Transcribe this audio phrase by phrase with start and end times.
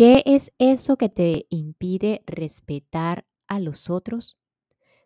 [0.00, 4.38] ¿Qué es eso que te impide respetar a los otros?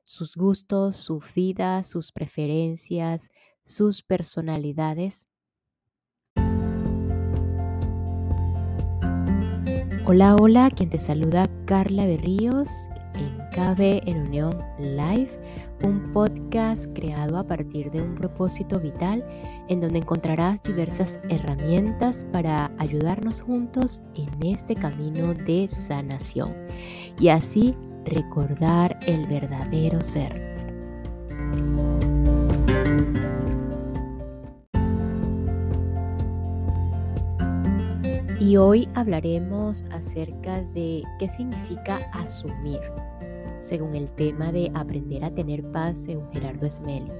[0.04, 3.32] Sus gustos, su vida, sus preferencias,
[3.64, 5.28] sus personalidades.
[10.06, 12.68] Hola, hola, quien te saluda Carla Berríos
[13.16, 19.24] en KB en Unión Live, un podcast creado a partir de un propósito vital
[19.68, 26.54] en donde encontrarás diversas herramientas para ayudarnos juntos en este camino de sanación
[27.18, 27.74] y así
[28.04, 30.54] recordar el verdadero ser.
[38.44, 42.80] Y hoy hablaremos acerca de qué significa asumir,
[43.56, 47.10] según el tema de aprender a tener paz según Gerardo Smelly.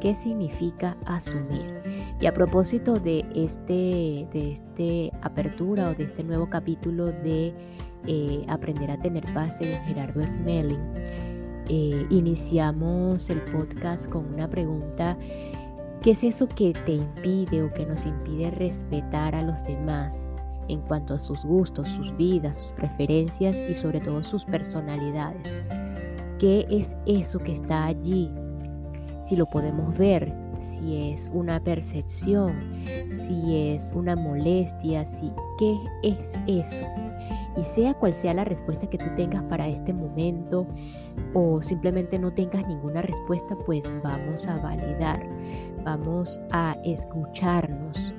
[0.00, 1.82] ¿Qué significa asumir?
[2.20, 7.52] Y a propósito de este, de este apertura o de este nuevo capítulo de
[8.06, 10.80] eh, Aprender a tener paz según Gerardo Smelling,
[11.68, 15.18] eh, iniciamos el podcast con una pregunta.
[16.02, 20.28] ¿Qué es eso que te impide o que nos impide respetar a los demás?
[20.68, 25.56] En cuanto a sus gustos, sus vidas, sus preferencias y sobre todo sus personalidades.
[26.38, 28.30] ¿Qué es eso que está allí?
[29.22, 36.38] Si lo podemos ver, si es una percepción, si es una molestia, si qué es
[36.46, 36.84] eso.
[37.56, 40.66] Y sea cual sea la respuesta que tú tengas para este momento
[41.34, 45.28] o simplemente no tengas ninguna respuesta, pues vamos a validar,
[45.84, 48.14] vamos a escucharnos,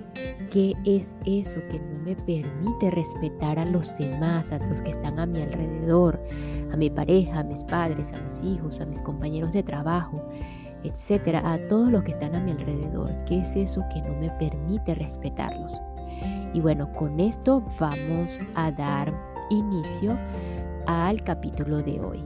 [0.52, 5.19] ¿Qué es eso que no me permite respetar a los demás, a los que están
[5.19, 6.19] a mi alrededor,
[6.72, 10.23] a mi pareja, a mis padres, a mis hijos, a mis compañeros de trabajo,
[10.83, 13.11] etcétera, a todos los que están a mi alrededor?
[13.25, 15.80] ¿Qué es eso que no me permite respetarlos?
[16.53, 19.14] Y bueno, con esto vamos a dar
[19.52, 20.17] inicio
[20.88, 22.23] al capítulo de hoy.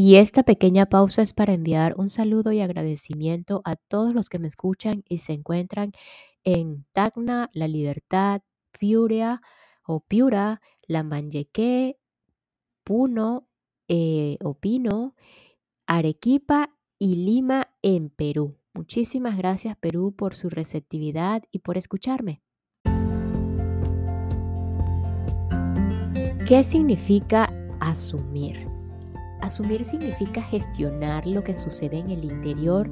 [0.00, 4.38] Y esta pequeña pausa es para enviar un saludo y agradecimiento a todos los que
[4.38, 5.90] me escuchan y se encuentran
[6.44, 8.42] en Tacna, La Libertad,
[8.78, 9.42] Piura
[9.84, 11.98] o Piura, Lambayeque,
[12.84, 13.48] Puno
[13.88, 15.16] eh, o Pino,
[15.88, 18.56] Arequipa y Lima en Perú.
[18.74, 22.40] Muchísimas gracias Perú por su receptividad y por escucharme.
[26.46, 28.67] ¿Qué significa asumir?
[29.40, 32.90] Asumir significa gestionar lo que sucede en el interior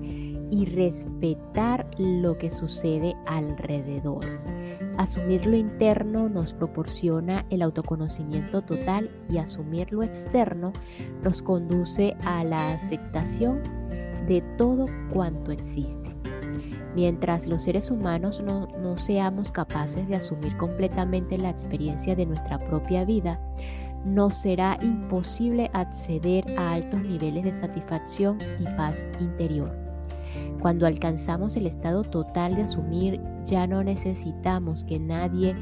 [0.51, 4.25] y respetar lo que sucede alrededor.
[4.97, 10.73] Asumir lo interno nos proporciona el autoconocimiento total y asumir lo externo
[11.23, 13.63] nos conduce a la aceptación
[14.27, 16.17] de todo cuanto existe.
[16.95, 22.59] Mientras los seres humanos no, no seamos capaces de asumir completamente la experiencia de nuestra
[22.59, 23.39] propia vida,
[24.07, 29.71] nos será imposible acceder a altos niveles de satisfacción y paz interior.
[30.61, 35.55] Cuando alcanzamos el estado total de asumir, ya no necesitamos que nadie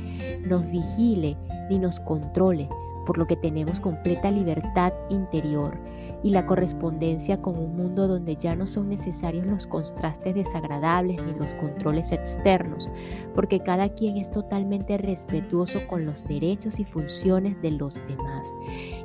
[0.46, 1.36] nos vigile
[1.70, 2.68] ni nos controle,
[3.04, 5.78] por lo que tenemos completa libertad interior
[6.24, 11.34] y la correspondencia con un mundo donde ya no son necesarios los contrastes desagradables ni
[11.34, 12.88] los controles externos,
[13.34, 18.48] porque cada quien es totalmente respetuoso con los derechos y funciones de los demás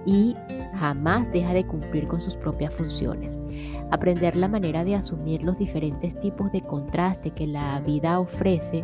[0.05, 0.35] y
[0.75, 3.41] jamás deja de cumplir con sus propias funciones.
[3.91, 8.81] Aprender la manera de asumir los diferentes tipos de contraste que la vida ofrece,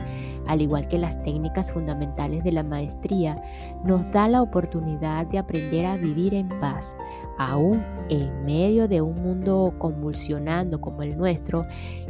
[0.47, 3.38] al igual que las técnicas fundamentales de la maestría,
[3.85, 6.96] nos da la oportunidad de aprender a vivir en paz,
[7.38, 11.66] aún en medio de un mundo convulsionando como el nuestro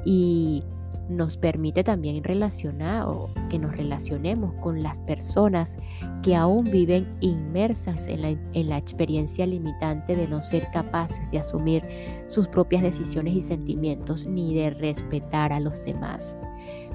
[0.05, 0.63] y
[1.09, 5.77] nos permite también relacionar o que nos relacionemos con las personas
[6.23, 11.39] que aún viven inmersas en la, en la, experiencia limitante de no ser capaces de
[11.39, 11.83] asumir
[12.27, 16.37] sus propias decisiones y sentimientos ni de respetar a los demás.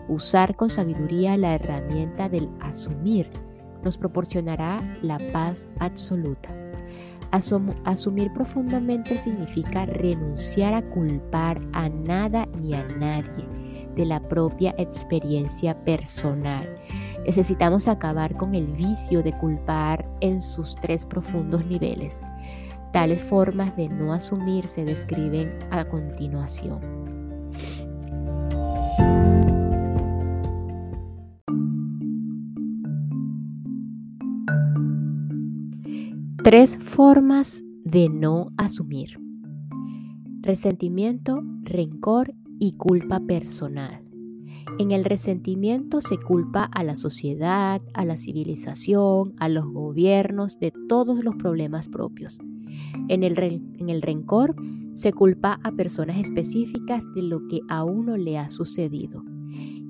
[0.08, 3.30] Usar con sabiduría la herramienta del asumir
[3.82, 6.50] nos proporcionará la paz absoluta.
[7.84, 13.46] asumir profundamente significa renunciar a culpar a nada ni a nadie
[13.94, 16.68] de la propia experiencia personal.
[17.26, 22.22] Necesitamos acabar con el vicio de culpar en sus tres profundos niveles.
[22.92, 27.19] Tales formas de no asumir se describen a continuación.
[36.42, 39.20] Tres formas de no asumir.
[40.40, 44.02] Resentimiento, rencor y culpa personal.
[44.78, 50.72] En el resentimiento se culpa a la sociedad, a la civilización, a los gobiernos de
[50.88, 52.38] todos los problemas propios.
[53.08, 53.38] En el,
[53.78, 54.56] en el rencor
[54.94, 59.22] se culpa a personas específicas de lo que a uno le ha sucedido.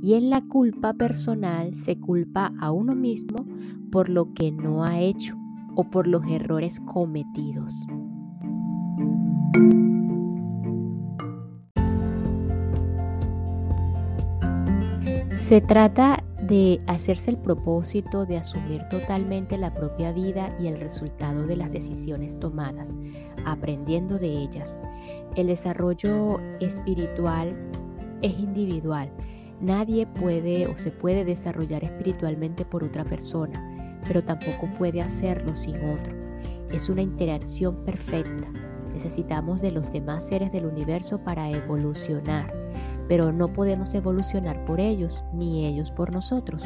[0.03, 3.47] Y en la culpa personal se culpa a uno mismo
[3.93, 5.40] por lo que no ha hecho
[5.75, 7.87] o por los errores cometidos.
[15.31, 21.47] Se trata de hacerse el propósito de asumir totalmente la propia vida y el resultado
[21.47, 22.95] de las decisiones tomadas,
[23.47, 24.79] aprendiendo de ellas.
[25.37, 27.57] El desarrollo espiritual
[28.21, 29.11] es individual.
[29.61, 33.70] Nadie puede o se puede desarrollar espiritualmente por otra persona,
[34.07, 36.15] pero tampoco puede hacerlo sin otro.
[36.71, 38.49] Es una interacción perfecta.
[38.93, 42.61] Necesitamos de los demás seres del universo para evolucionar
[43.11, 46.63] pero no podemos evolucionar por ellos ni ellos por nosotros.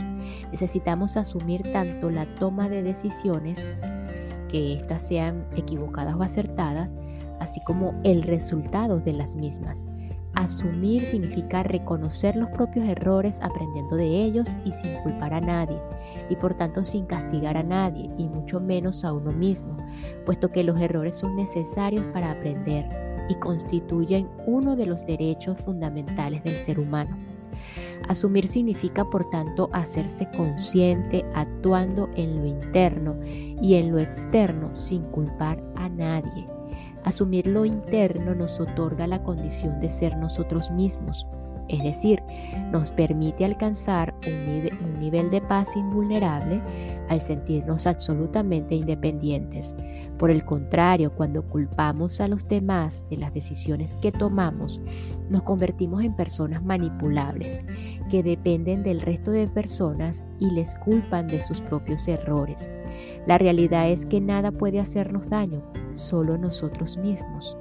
[0.52, 3.58] Necesitamos asumir tanto la toma de decisiones,
[4.50, 6.94] que éstas sean equivocadas o acertadas,
[7.40, 9.86] así como el resultado de las mismas.
[10.34, 15.80] Asumir significa reconocer los propios errores aprendiendo de ellos y sin culpar a nadie,
[16.28, 19.76] y por tanto sin castigar a nadie, y mucho menos a uno mismo,
[20.26, 22.88] puesto que los errores son necesarios para aprender
[23.28, 27.16] y constituyen uno de los derechos fundamentales del ser humano.
[28.08, 35.02] Asumir significa, por tanto, hacerse consciente actuando en lo interno y en lo externo sin
[35.04, 36.53] culpar a nadie.
[37.04, 41.26] Asumir lo interno nos otorga la condición de ser nosotros mismos,
[41.68, 42.22] es decir,
[42.72, 46.60] nos permite alcanzar un, nivel de paz invulnerable
[47.08, 49.74] al sentirnos absolutamente independientes.
[50.18, 54.80] Por el contrario, cuando culpamos a los demás de las decisiones que tomamos,
[55.28, 57.64] nos convertimos en personas manipulables,
[58.10, 62.70] que dependen del resto de personas y les culpan de sus propios errores.
[63.26, 65.62] La realidad es que nada puede hacernos daño,
[65.94, 67.56] solo nosotros mismos.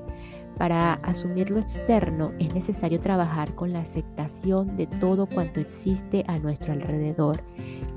[0.57, 6.38] Para asumir lo externo es necesario trabajar con la aceptación de todo cuanto existe a
[6.38, 7.44] nuestro alrededor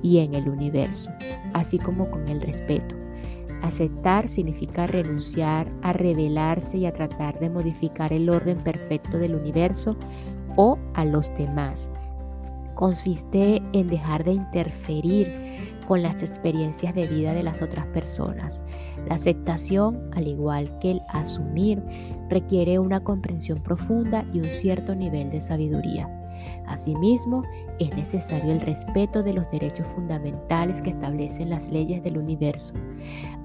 [0.02, 1.10] y en el universo,
[1.52, 2.94] así como con el respeto.
[3.62, 9.96] Aceptar significa renunciar a rebelarse y a tratar de modificar el orden perfecto del universo
[10.56, 11.90] o a los demás.
[12.74, 15.32] Consiste en dejar de interferir
[15.86, 18.62] con las experiencias de vida de las otras personas.
[19.06, 21.82] La aceptación, al igual que el asumir,
[22.28, 26.25] requiere una comprensión profunda y un cierto nivel de sabiduría.
[26.66, 27.42] Asimismo,
[27.78, 32.74] es necesario el respeto de los derechos fundamentales que establecen las leyes del universo.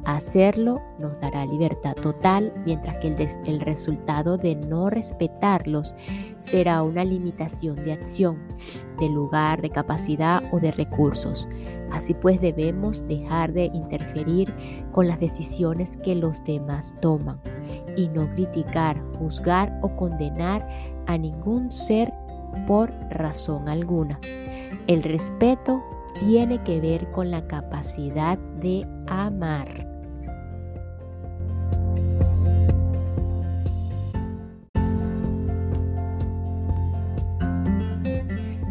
[0.06, 3.07] Hacerlo nos dará libertad total, mientras que
[3.45, 5.94] el, resultado de no respetarlos
[6.39, 8.39] será una limitación de acción,
[9.00, 11.48] de lugar, de capacidad o de recursos.
[11.92, 14.51] Así pues debemos dejar de interferir
[14.92, 17.39] con las decisiones que los demás toman
[17.95, 20.68] y no criticar, juzgar o condenar
[21.07, 22.12] a ningún ser
[22.68, 24.19] por razón alguna.
[24.88, 25.83] El respeto
[26.19, 29.88] tiene que ver con la capacidad de amar.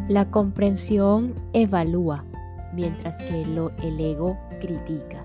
[0.08, 2.24] La comprensión evalúa,
[2.74, 5.19] mientras que el ego critica.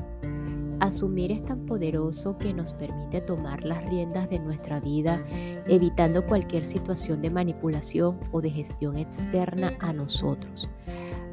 [0.85, 5.19] Asumir es tan poderoso que nos permite tomar las riendas de nuestra vida,
[5.65, 10.69] evitando cualquier situación de manipulación o de gestión externa a nosotros.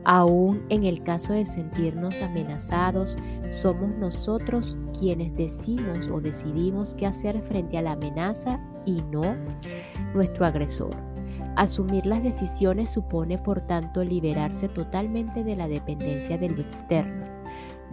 [0.04, 3.18] Aún en el caso de sentirnos amenazados,
[3.50, 9.36] somos nosotros quienes decimos o decidimos qué hacer frente a la amenaza y no
[10.14, 10.96] nuestro agresor.
[11.56, 17.21] Asumir las decisiones supone, por tanto, liberarse totalmente de la dependencia de lo externo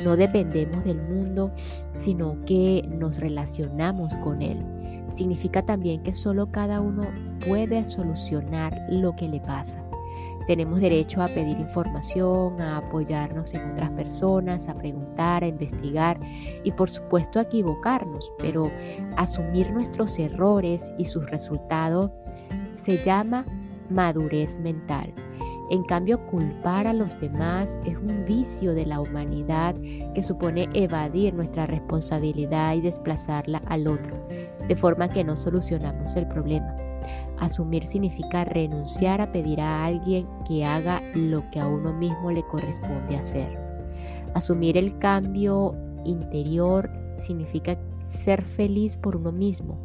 [0.04, 1.52] no dependemos del mundo,
[1.96, 4.60] sino que nos relacionamos con él.
[5.12, 7.04] Significa también que solo cada uno
[7.46, 9.84] puede solucionar lo que le pasa.
[10.48, 16.20] Tenemos derecho a pedir información, a apoyarnos en otras personas, a preguntar, a investigar
[16.64, 18.72] y por supuesto a equivocarnos, pero
[19.16, 22.12] asumir nuestros errores y sus resultados
[22.74, 23.46] se llama
[23.90, 25.14] madurez mental.
[25.70, 29.76] En cambio, culpar a los demás es un vicio de la humanidad
[30.16, 34.16] que supone evadir nuestra responsabilidad y desplazarla al otro,
[34.68, 36.76] de forma que no solucionamos el problema.
[37.40, 42.44] Asumir significa renunciar a pedir a alguien que haga lo que a uno mismo le
[42.48, 43.58] corresponde hacer.
[44.34, 49.78] Asumir el cambio interior significa ser feliz por uno mismo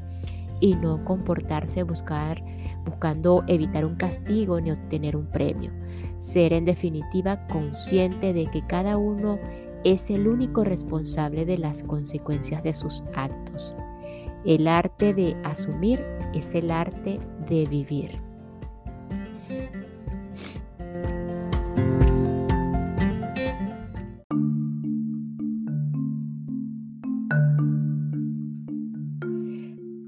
[0.60, 2.42] y no comportarse buscar
[2.84, 5.72] buscando evitar un castigo ni obtener un premio.
[6.18, 9.38] ser en definitiva consciente de que cada uno
[9.84, 13.74] es el único responsable de las consecuencias de sus actos.
[14.46, 16.02] El arte de asumir
[16.34, 18.33] es el arte de vivir.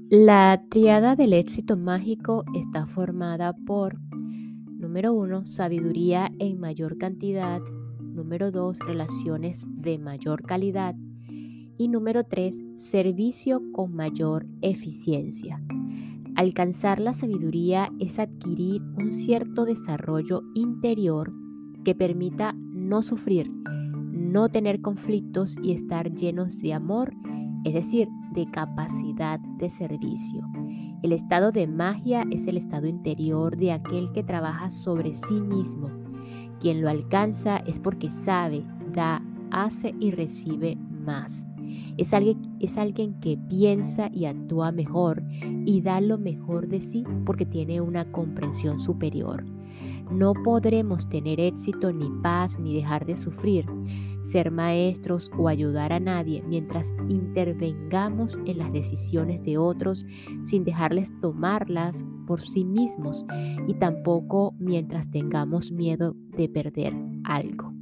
[0.09, 7.61] La triada del éxito mágico está formada por, número uno, sabiduría en mayor cantidad,
[8.17, 10.95] Número 2, relaciones de mayor calidad.
[11.77, 15.61] Y número 3, servicio con mayor eficiencia.
[16.35, 21.31] Alcanzar la sabiduría es adquirir un cierto desarrollo interior
[21.85, 23.51] que permita no sufrir,
[24.11, 27.13] no tener conflictos y estar llenos de amor,
[27.67, 30.47] es decir, de capacidad de servicio.
[31.03, 36.07] El estado de magia es el estado interior de aquel que trabaja sobre sí mismo
[36.59, 39.21] quien lo alcanza es porque sabe, da,
[39.51, 41.45] hace y recibe más.
[41.97, 45.23] Es alguien, es alguien que piensa y actúa mejor
[45.65, 49.45] y da lo mejor de sí porque tiene una comprensión superior.
[50.11, 53.65] No podremos tener éxito ni paz ni dejar de sufrir,
[54.27, 60.05] ser maestros o ayudar a nadie mientras intervengamos en las decisiones de otros
[60.43, 63.25] sin dejarles tomarlas por sí mismos
[63.67, 66.93] y tampoco mientras tengamos miedo de perder
[67.23, 67.73] algo.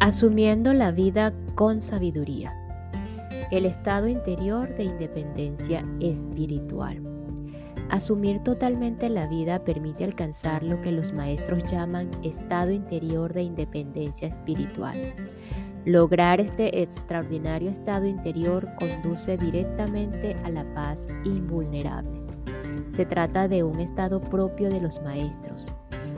[0.00, 2.52] Asumiendo la vida con sabiduría.
[3.52, 7.11] El estado interior de independencia espiritual.
[7.92, 14.28] Asumir totalmente la vida permite alcanzar lo que los maestros llaman estado interior de independencia
[14.28, 14.96] espiritual.
[15.84, 22.22] Lograr este extraordinario estado interior conduce directamente a la paz invulnerable.
[22.88, 25.70] Se trata de un estado propio de los maestros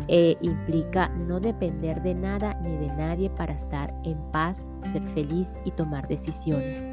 [0.06, 5.58] e implica no depender de nada ni de nadie para estar en paz, ser feliz
[5.64, 6.88] y tomar decisiones.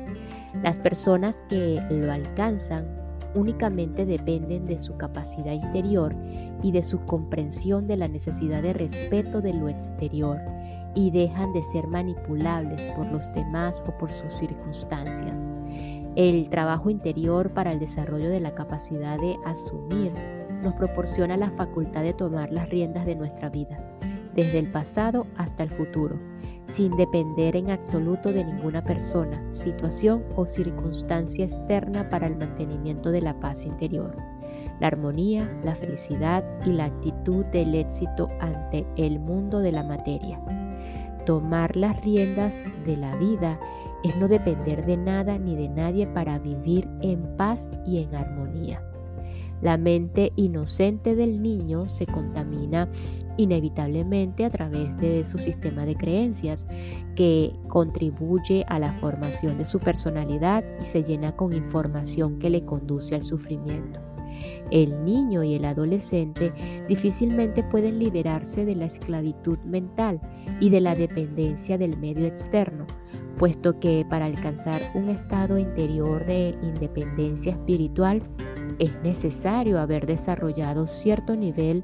[0.64, 3.01] Las personas que lo alcanzan
[3.36, 6.14] únicamente dependen de su capacidad interior
[6.64, 10.40] y de su comprensión de la necesidad de respeto de lo exterior
[10.94, 15.50] y dejan de ser manipulables por los demás o por sus circunstancias.
[16.16, 20.12] El trabajo interior para el desarrollo de la capacidad de asumir
[20.62, 23.80] nos proporciona la facultad de tomar las riendas de nuestra vida,
[24.36, 26.31] desde el pasado hasta el futuro
[26.72, 33.22] sin depender en absoluto de ninguna persona, situación o circunstancia externa para el mantenimiento de
[33.22, 34.16] la paz interior,
[34.80, 40.40] la armonía, la felicidad y la actitud del éxito ante el mundo de la materia.
[41.26, 43.60] Tomar las riendas de la vida
[44.04, 48.82] es no depender de nada ni de nadie para vivir en paz y en armonía.
[49.62, 52.90] La mente inocente del niño se contamina
[53.38, 56.68] inevitablemente a través de su sistema de creencias
[57.16, 62.66] que contribuye a la formación de su personalidad y se llena con información que le
[62.66, 64.00] conduce al sufrimiento.
[64.72, 66.54] El niño y el adolescente
[66.88, 70.20] difícilmente pueden liberarse de la esclavitud mental
[70.60, 72.88] y de la dependencia del medio externo,
[73.38, 78.22] puesto que para alcanzar un estado interior de independencia espiritual
[78.82, 81.84] es necesario haber desarrollado cierto nivel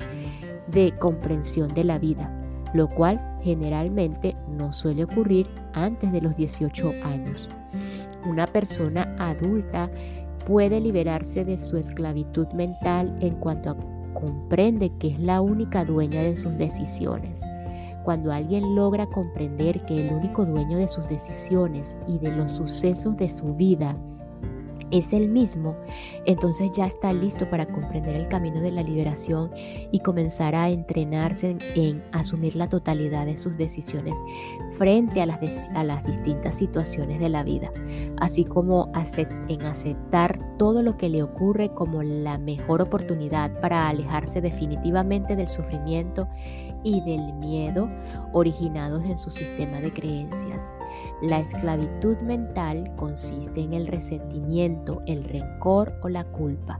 [0.67, 2.33] de comprensión de la vida,
[2.73, 7.47] lo cual generalmente no suele ocurrir antes de los 18 años.
[8.25, 9.91] Una persona adulta
[10.47, 13.77] puede liberarse de su esclavitud mental en cuanto
[14.15, 17.43] comprende que es la única dueña de sus decisiones.
[18.05, 23.15] Cuando alguien logra comprender que el único dueño de sus decisiones y de los sucesos
[23.17, 23.93] de su vida
[24.91, 25.75] es el mismo,
[26.25, 29.51] entonces ya está listo para comprender el camino de la liberación
[29.91, 34.15] y comenzar a entrenarse en, asumir la totalidad de sus decisiones
[34.77, 35.39] frente a las,
[35.75, 37.71] a las distintas situaciones de la vida,
[38.17, 38.91] así como
[39.47, 45.47] en aceptar todo lo que le ocurre como la mejor oportunidad para alejarse definitivamente del
[45.47, 46.27] sufrimiento
[46.83, 47.89] y del miedo
[48.33, 50.71] originados en su sistema de creencias.
[51.21, 56.79] La esclavitud mental consiste en el resentimiento, el rencor o la culpa.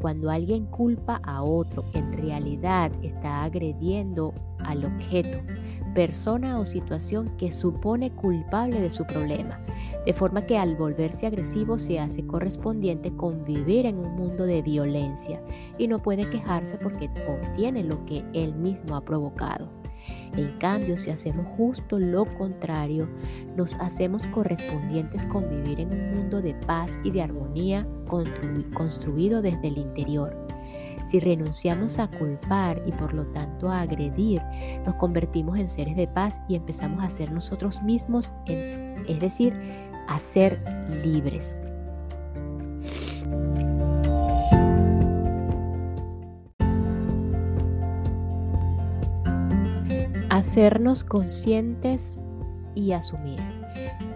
[0.00, 5.38] Cuando alguien culpa a otro, en realidad está agrediendo al objeto,
[5.94, 9.60] persona o situación que supone culpable de su problema
[10.04, 14.62] de forma que al volverse agresivo se hace correspondiente con vivir en un mundo de
[14.62, 15.40] violencia
[15.78, 19.68] y no puede quejarse porque obtiene lo que él mismo ha provocado.
[20.36, 23.08] En cambio, si hacemos justo lo contrario,
[23.56, 27.86] nos hacemos correspondientes con vivir en un mundo de paz y de armonía
[28.74, 30.36] construido desde el interior.
[31.04, 34.42] Si renunciamos a culpar y por lo tanto a agredir,
[34.86, 39.54] nos convertimos en seres de paz y empezamos a ser nosotros mismos, es decir,
[40.08, 40.60] a ser
[41.04, 41.60] libres.
[50.30, 52.20] Hacernos conscientes
[52.74, 53.40] y asumir.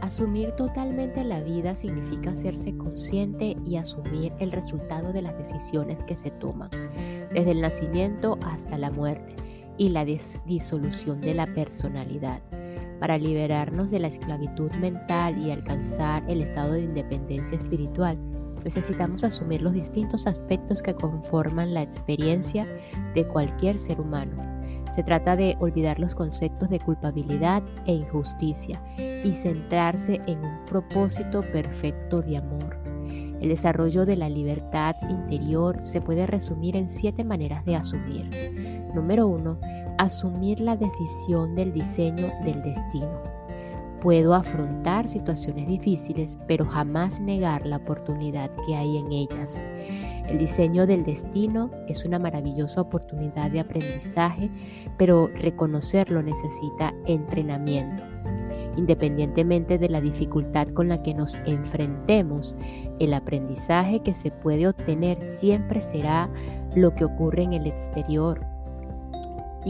[0.00, 6.16] Asumir totalmente la vida significa hacerse consciente y asumir el resultado de las decisiones que
[6.16, 6.70] se toman,
[7.32, 9.36] desde el nacimiento hasta la muerte
[9.76, 12.40] y la disolución de la personalidad.
[13.00, 18.18] Para liberarnos de la esclavitud mental y alcanzar el estado de independencia espiritual,
[18.64, 22.66] necesitamos asumir los distintos aspectos que conforman la experiencia
[23.14, 24.48] de cualquier ser humano
[24.90, 31.42] se trata de olvidar los conceptos de culpabilidad e injusticia y centrarse en un propósito
[31.42, 32.78] perfecto de amor.
[33.40, 38.28] El desarrollo de la libertad interior se puede resumir en siete maneras de asumir.
[38.94, 39.58] Número uno,
[39.98, 43.20] asumir la decisión del diseño del destino.
[44.00, 49.60] Puedo afrontar situaciones difíciles, pero jamás negar la oportunidad que hay en ellas.
[50.28, 54.50] El diseño del destino es una maravillosa oportunidad de aprendizaje,
[54.98, 58.04] pero reconocerlo necesita entrenamiento.
[58.76, 62.54] Independientemente de la dificultad con la que nos enfrentemos,
[63.00, 66.30] el aprendizaje que se puede obtener siempre será
[66.76, 68.46] lo que ocurre en el exterior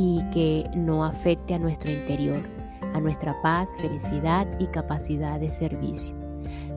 [0.01, 2.49] y que no afecte a nuestro interior,
[2.95, 6.15] a nuestra paz, felicidad y capacidad de servicio.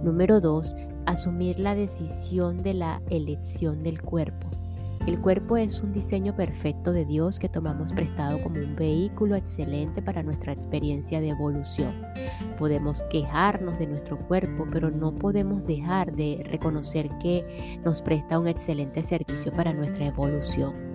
[0.04, 0.74] Número 2
[1.06, 4.50] asumir la decisión de la elección del cuerpo.
[5.08, 10.02] El cuerpo es un diseño perfecto de Dios que tomamos prestado como un vehículo excelente
[10.02, 12.06] para nuestra experiencia de evolución.
[12.60, 18.48] Podemos quejarnos de nuestro cuerpo, pero no podemos dejar de reconocer que nos presta un
[18.48, 20.91] excelente servicio para nuestra evolución.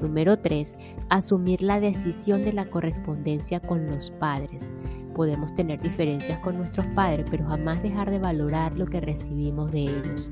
[0.00, 0.76] Número 3.
[1.08, 4.70] Asumir la decisión de la correspondencia con los padres.
[5.14, 9.84] Podemos tener diferencias con nuestros padres, pero jamás dejar de valorar lo que recibimos de
[9.84, 10.30] ellos.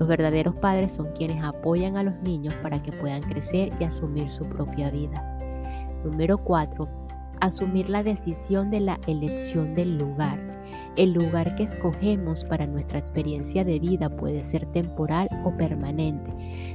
[0.00, 4.28] Los verdaderos padres son quienes apoyan a los niños para que puedan crecer y asumir
[4.30, 5.22] su propia vida.
[6.04, 6.88] Número 4.
[7.40, 10.53] Asumir la decisión de la elección del lugar.
[10.96, 16.30] El lugar que escogemos para nuestra experiencia de vida puede ser temporal o permanente,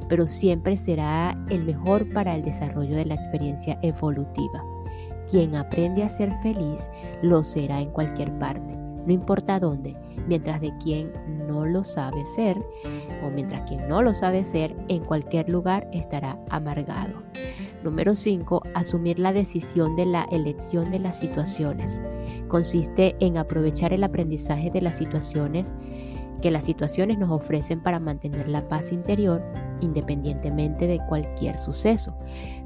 [0.10, 4.62] pero siempre será el mejor para el desarrollo de la experiencia evolutiva.
[5.30, 6.90] Quien aprende a ser feliz
[7.22, 8.74] lo será en cualquier parte,
[9.06, 9.96] no importa dónde,
[10.28, 11.12] mientras de quien
[11.48, 12.58] no lo sabe ser
[13.26, 17.24] o mientras quien no lo sabe ser en cualquier lugar estará amargado.
[17.84, 18.62] Número 5.
[18.74, 22.02] Asumir la decisión de la elección de las situaciones.
[22.48, 25.76] Consiste en aprovechar el aprendizaje de las situaciones
[26.42, 29.42] que las situaciones nos ofrecen para mantener la paz interior
[29.82, 32.16] independientemente de cualquier suceso.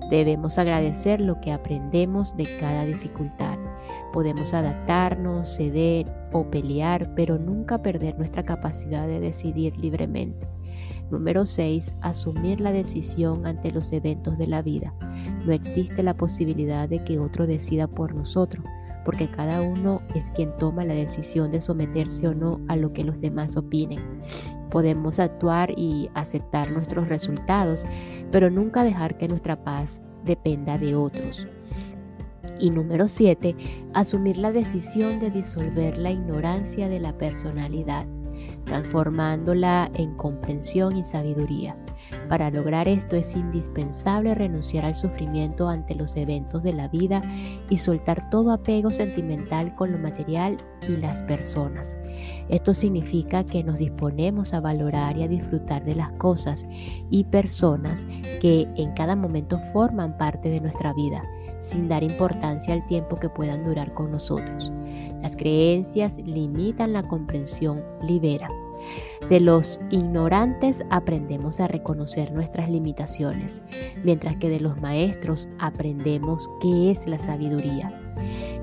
[0.09, 3.57] Debemos agradecer lo que aprendemos de cada dificultad.
[4.11, 10.47] Podemos adaptarnos, ceder o pelear, pero nunca perder nuestra capacidad de decidir libremente.
[11.11, 11.93] Número 6.
[12.01, 14.93] Asumir la decisión ante los eventos de la vida.
[15.45, 18.63] No existe la posibilidad de que otro decida por nosotros
[19.03, 23.03] porque cada uno es quien toma la decisión de someterse o no a lo que
[23.03, 23.99] los demás opinen.
[24.69, 27.85] Podemos actuar y aceptar nuestros resultados,
[28.31, 31.47] pero nunca dejar que nuestra paz dependa de otros.
[32.59, 33.55] Y número 7,
[33.93, 38.05] asumir la decisión de disolver la ignorancia de la personalidad,
[38.65, 41.75] transformándola en comprensión y sabiduría.
[42.29, 47.21] Para lograr esto es indispensable renunciar al sufrimiento ante los eventos de la vida
[47.69, 51.97] y soltar todo apego sentimental con lo material y las personas.
[52.49, 56.67] Esto significa que nos disponemos a valorar y a disfrutar de las cosas
[57.09, 58.05] y personas
[58.41, 61.21] que en cada momento forman parte de nuestra vida,
[61.63, 64.71] sin dar importancia al tiempo que puedan durar con nosotros.
[65.21, 68.49] Las creencias limitan la comprensión, libera.
[69.29, 73.61] De los ignorantes aprendemos a reconocer nuestras limitaciones,
[74.03, 77.97] mientras que de los maestros aprendemos qué es la sabiduría.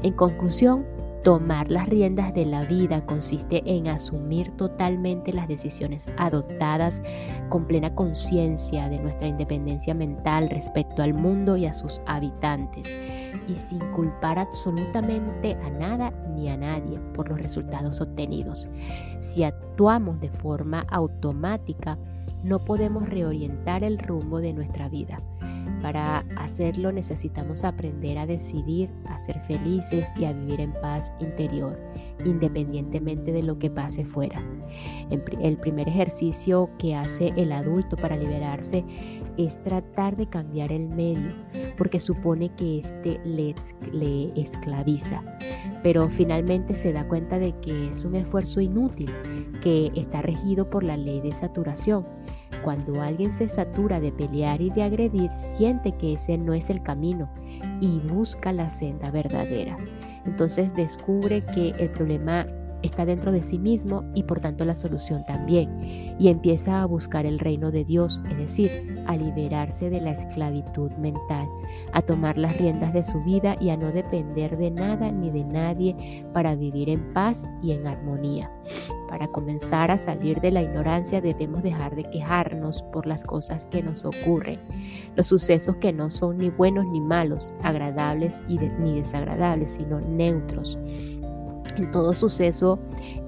[0.02, 0.84] En conclusión,
[1.22, 7.02] Tomar las riendas de la vida consiste en asumir totalmente las decisiones adoptadas
[7.50, 12.88] con plena conciencia de nuestra independencia mental respecto al mundo y a sus habitantes
[13.46, 18.66] y sin culpar absolutamente a nada ni a nadie por los resultados obtenidos.
[19.20, 21.98] Si actuamos de forma automática,
[22.42, 25.18] no podemos reorientar el rumbo de nuestra vida.
[25.82, 31.78] Para hacerlo necesitamos aprender a decidir, a ser felices y a vivir en paz interior,
[32.24, 34.42] independientemente de lo que pase fuera.
[35.10, 38.84] El primer ejercicio que hace el adulto para liberarse
[39.36, 41.32] es tratar de cambiar el medio,
[41.76, 43.54] porque supone que éste le,
[43.92, 45.22] le esclaviza.
[45.82, 49.10] Pero finalmente se da cuenta de que es un esfuerzo inútil,
[49.62, 52.19] que está regido por la ley de saturación
[52.62, 56.82] cuando alguien se satura de pelear y de agredir, siente que ese no es el
[56.82, 57.30] camino
[57.80, 59.76] y busca la senda verdadera.
[60.26, 62.46] Entonces descubre que el problema
[62.82, 66.16] está dentro de sí mismo y por tanto la solución también.
[66.18, 70.90] Y empieza a buscar el reino de Dios, es decir, a liberarse de la esclavitud
[70.92, 71.48] mental,
[71.92, 75.44] a tomar las riendas de su vida y a no depender de nada ni de
[75.44, 78.50] nadie para vivir en paz y en armonía.
[79.08, 83.82] Para comenzar a salir de la ignorancia debemos dejar de quejarnos por las cosas que
[83.82, 84.60] nos ocurren,
[85.16, 90.78] los sucesos que no son ni buenos ni malos, agradables ni desagradables, sino neutros
[91.76, 92.78] en todo suceso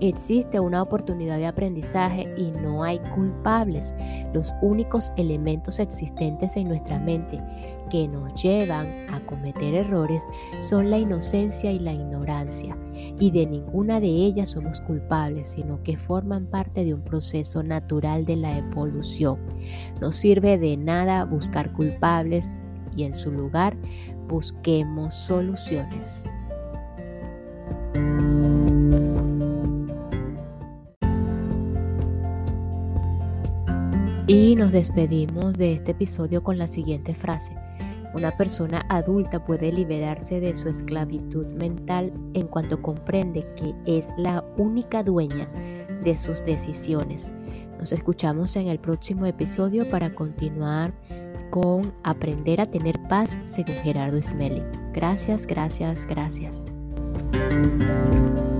[0.01, 3.95] existe una oportunidad de aprendizaje y no hay culpables.
[4.33, 7.41] Los únicos elementos existentes en nuestra mente
[7.91, 10.25] que nos llevan a cometer errores
[10.61, 12.77] son la inocencia y la ignorancia.
[13.19, 18.25] Y de ninguna de ellas somos culpables, sino que forman parte de un proceso natural
[18.25, 19.39] de la evolución.
[20.01, 22.57] No sirve de nada buscar culpables
[22.97, 23.77] y en su lugar
[24.29, 26.25] busquemos soluciones.
[34.27, 37.55] Y nos despedimos de este episodio con la siguiente frase.
[38.15, 44.45] Una persona adulta puede liberarse de su esclavitud mental en cuanto comprende que es la
[44.57, 45.49] única dueña
[46.03, 47.33] de sus decisiones.
[47.79, 50.93] Nos escuchamos en el próximo episodio para continuar
[51.51, 54.63] con Aprender a tener paz según Gerardo Smelly.
[54.93, 56.65] Gracias, gracias, gracias.
[57.15, 58.52] Thank you.